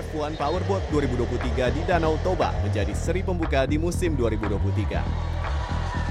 F1 0.00 0.40
Powerboat 0.40 0.80
2023 0.88 1.76
di 1.76 1.82
Danau 1.84 2.16
Toba 2.24 2.56
menjadi 2.64 2.96
seri 2.96 3.20
pembuka 3.20 3.68
di 3.68 3.76
musim 3.76 4.16
2023. 4.16 4.96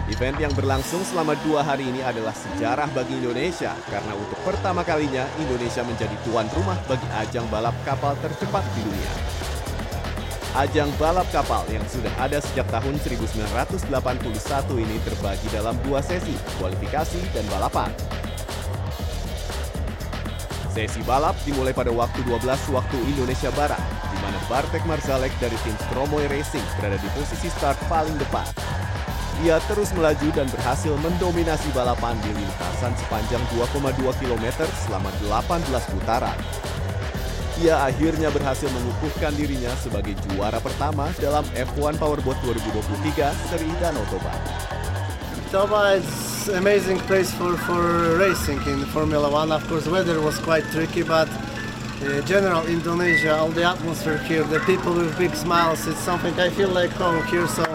Event 0.09 0.37
yang 0.41 0.53
berlangsung 0.57 1.01
selama 1.05 1.37
dua 1.45 1.61
hari 1.61 1.85
ini 1.89 2.01
adalah 2.01 2.33
sejarah 2.33 2.89
bagi 2.93 3.17
Indonesia 3.17 3.73
karena 3.89 4.13
untuk 4.13 4.37
pertama 4.41 4.81
kalinya 4.81 5.25
Indonesia 5.37 5.81
menjadi 5.85 6.13
tuan 6.25 6.49
rumah 6.53 6.77
bagi 6.85 7.05
ajang 7.17 7.45
balap 7.49 7.73
kapal 7.85 8.13
tercepat 8.21 8.65
di 8.77 8.81
dunia. 8.85 9.13
Ajang 10.57 10.89
balap 10.97 11.29
kapal 11.29 11.61
yang 11.69 11.85
sudah 11.85 12.09
ada 12.17 12.41
sejak 12.41 12.65
tahun 12.73 12.97
1981 13.05 13.85
ini 14.81 14.97
terbagi 15.05 15.47
dalam 15.53 15.77
dua 15.85 16.01
sesi, 16.01 16.33
kualifikasi 16.57 17.21
dan 17.37 17.45
balapan. 17.53 17.93
Sesi 20.79 21.03
balap 21.03 21.35
dimulai 21.43 21.75
pada 21.75 21.91
waktu 21.91 22.23
12 22.23 22.39
waktu 22.71 22.97
Indonesia 23.11 23.51
Barat, 23.51 23.83
di 23.83 24.17
mana 24.23 24.39
Bartek 24.47 24.79
Marzalek 24.87 25.35
dari 25.35 25.59
tim 25.67 25.75
Stromoy 25.75 26.23
Racing 26.31 26.63
berada 26.79 26.95
di 26.95 27.09
posisi 27.19 27.51
start 27.51 27.75
paling 27.91 28.15
depan. 28.15 28.47
Ia 29.43 29.59
terus 29.67 29.91
melaju 29.91 30.31
dan 30.31 30.47
berhasil 30.47 30.95
mendominasi 31.03 31.67
balapan 31.75 32.15
di 32.23 32.31
lintasan 32.31 32.95
sepanjang 32.95 33.43
2,2 33.59 34.07
km 34.23 34.45
selama 34.87 35.11
18 35.19 35.67
putaran. 35.67 36.39
Ia 37.59 37.83
akhirnya 37.83 38.31
berhasil 38.31 38.71
mengukuhkan 38.71 39.35
dirinya 39.35 39.75
sebagai 39.83 40.15
juara 40.31 40.63
pertama 40.63 41.11
dalam 41.19 41.43
F1 41.59 41.99
Powerboat 41.99 42.39
2023 42.47 43.51
seri 43.51 43.67
Danau 43.83 44.07
Toba. 44.07 44.31
Toba 45.51 45.99
is 45.99 46.28
amazing 46.47 46.99
place 46.99 47.33
for, 47.33 47.57
for 47.57 48.17
racing 48.17 48.61
in 48.67 48.85
Formula 48.85 49.29
One. 49.29 49.51
Of 49.51 49.67
course, 49.67 49.87
weather 49.87 50.21
was 50.21 50.37
quite 50.39 50.63
tricky, 50.71 51.03
but 51.03 51.27
uh, 51.27 52.21
general 52.21 52.65
Indonesia, 52.67 53.35
all 53.35 53.49
the 53.49 53.63
atmosphere 53.63 54.17
here, 54.19 54.43
the 54.43 54.59
people 54.61 54.93
with 54.93 55.17
big 55.17 55.35
smiles, 55.35 55.85
it's 55.87 55.99
something 55.99 56.33
I 56.39 56.49
feel 56.49 56.69
like 56.69 56.91
home 56.91 57.25
here. 57.27 57.47
So 57.47 57.65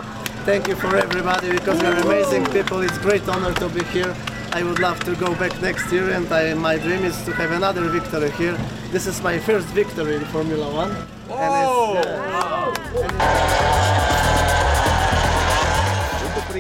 thank 0.45 0.69
you 0.69 0.77
for 0.77 0.97
everybody 0.97 1.51
because 1.51 1.81
you're 1.83 1.97
amazing 1.97 2.47
people. 2.47 2.81
It's 2.81 2.99
great 2.99 3.29
honor 3.29 3.53
to 3.55 3.69
be 3.69 3.85
here. 3.85 4.15
I 4.53 4.63
would 4.63 4.79
love 4.79 5.01
to 5.05 5.15
go 5.17 5.35
back 5.35 5.61
next 5.61 5.93
year, 5.93 6.11
and 6.11 6.31
I, 6.33 6.55
my 6.55 6.79
dream 6.79 7.05
is 7.05 7.23
to 7.25 7.33
have 7.33 7.51
another 7.51 7.89
victory 7.89 8.31
here. 8.33 8.57
This 8.91 9.07
is 9.07 9.21
my 9.21 9.39
first 9.39 9.67
victory 9.69 10.17
in 10.17 10.25
Formula 10.27 10.73
One. 10.73 10.97
And 11.29 12.64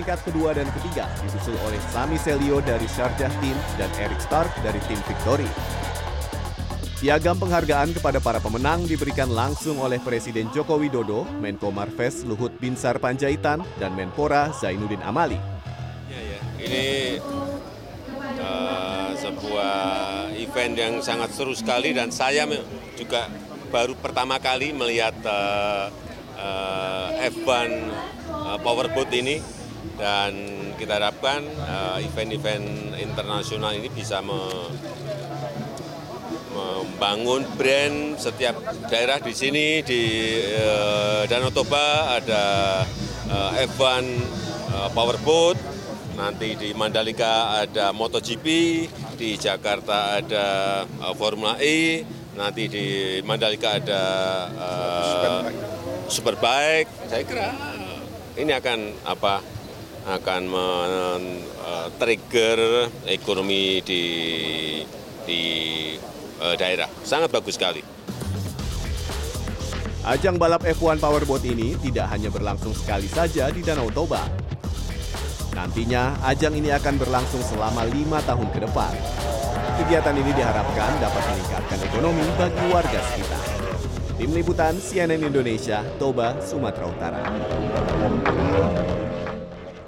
peringkat 0.05 0.29
kedua 0.29 0.53
dan 0.53 0.69
ketiga 0.77 1.09
disusul 1.25 1.57
oleh 1.65 1.81
Sami 1.89 2.21
Selio 2.21 2.61
dari 2.61 2.85
Sharjah 2.85 3.33
Team 3.41 3.57
dan 3.81 3.89
Eric 3.97 4.21
Stark 4.21 4.53
dari 4.61 4.77
tim 4.85 5.01
Victory. 5.09 5.49
Piagam 7.01 7.41
penghargaan 7.41 7.97
kepada 7.97 8.21
para 8.21 8.37
pemenang 8.37 8.85
diberikan 8.85 9.33
langsung 9.33 9.81
oleh 9.81 9.97
Presiden 10.05 10.53
Joko 10.53 10.77
Widodo, 10.77 11.25
Menko 11.41 11.73
Marves 11.73 12.21
Luhut 12.21 12.53
Binsar 12.61 13.01
Panjaitan, 13.01 13.65
dan 13.81 13.97
Menpora 13.97 14.53
Zainuddin 14.53 15.01
Amali. 15.01 15.41
Ya, 16.13 16.21
ya. 16.21 16.39
Ini 16.61 16.85
uh, 18.45 19.09
sebuah 19.17 19.73
event 20.37 20.75
yang 20.77 20.95
sangat 21.01 21.33
seru 21.33 21.57
sekali 21.57 21.97
dan 21.97 22.13
saya 22.13 22.45
juga 22.93 23.33
baru 23.73 23.97
pertama 23.97 24.37
kali 24.37 24.77
melihat 24.77 25.17
uh, 25.25 25.89
uh, 26.37 27.09
F1 27.25 27.69
uh, 28.29 28.61
Powerboat 28.61 29.09
ini 29.17 29.64
dan 29.95 30.33
kita 30.75 30.99
harapkan 30.99 31.45
uh, 31.65 31.99
event-event 32.03 32.99
internasional 32.99 33.73
ini 33.77 33.89
bisa 33.93 34.19
me- 34.25 34.73
membangun 36.55 37.43
brand 37.59 38.15
setiap 38.15 38.55
daerah 38.87 39.19
di 39.19 39.35
sini 39.35 39.83
di 39.83 40.03
uh, 40.55 41.27
Danau 41.27 41.51
Toba 41.51 42.15
ada 42.15 42.45
uh, 43.27 43.51
F1 43.59 44.05
uh, 44.71 44.89
Powerboat 44.95 45.59
nanti 46.15 46.55
di 46.55 46.71
Mandalika 46.73 47.59
ada 47.59 47.91
MotoGP, 47.91 48.47
di 49.19 49.35
Jakarta 49.35 50.23
ada 50.23 50.47
uh, 50.87 51.15
Formula 51.19 51.59
E, 51.59 52.07
nanti 52.39 52.71
di 52.71 52.87
Mandalika 53.27 53.79
ada 53.79 54.03
uh, 54.55 55.43
Superbike. 56.07 57.11
Saya 57.11 57.23
kira 57.27 57.51
ini 58.39 58.55
akan 58.55 58.79
apa? 59.07 59.54
Akan 60.05 60.53
men-trigger 60.53 62.93
ekonomi 63.09 63.81
di 63.81 64.05
di 65.25 65.41
uh, 66.41 66.57
daerah. 66.57 66.89
Sangat 67.05 67.31
bagus 67.33 67.55
sekali. 67.57 67.83
Ajang 70.05 70.37
balap 70.37 70.69
F1 70.69 71.01
Powerboat 71.01 71.49
ini 71.49 71.81
tidak 71.81 72.13
hanya 72.13 72.29
berlangsung 72.29 72.77
sekali 72.77 73.09
saja 73.09 73.49
di 73.49 73.65
Danau 73.65 73.89
Toba. 73.89 74.21
Nantinya, 75.57 76.21
ajang 76.29 76.61
ini 76.61 76.69
akan 76.77 77.01
berlangsung 77.01 77.41
selama 77.41 77.89
lima 77.89 78.21
tahun 78.29 78.53
ke 78.53 78.69
depan. 78.69 78.93
Kegiatan 79.81 80.13
ini 80.13 80.29
diharapkan 80.37 81.01
dapat 81.01 81.25
meningkatkan 81.33 81.79
ekonomi 81.89 82.21
bagi 82.37 82.65
warga 82.69 83.01
sekitar. 83.01 83.45
Tim 84.21 84.31
Liputan 84.31 84.77
CNN 84.77 85.25
Indonesia, 85.25 85.81
Toba, 85.97 86.37
Sumatera 86.45 86.87
Utara. 86.87 87.23